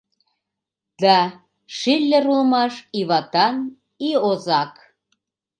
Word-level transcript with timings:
Да, 1.03 1.17
Шиллер 1.77 2.25
улмаш 2.33 2.73
и 2.99 3.01
ватан, 3.09 3.55
и 4.07 4.09
озак 4.29 4.73